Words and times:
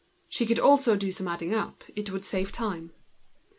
She 0.27 0.47
could 0.47 0.57
also 0.57 0.95
do 0.95 1.11
some 1.11 1.27
adding 1.27 1.53
up, 1.53 1.83
it 1.95 2.09
would 2.11 2.25
save 2.25 2.51
time. 2.51 2.91